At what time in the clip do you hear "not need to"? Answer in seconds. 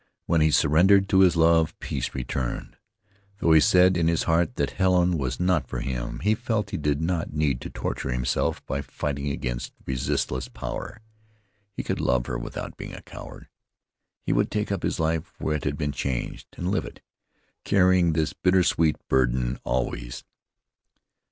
6.99-7.69